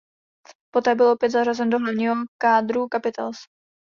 [0.73, 3.37] Poté byl opět zařazen do hlavního kádru Capitals.